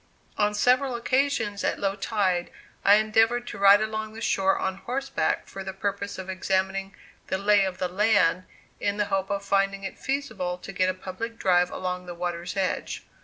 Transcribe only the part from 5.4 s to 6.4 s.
for the purpose of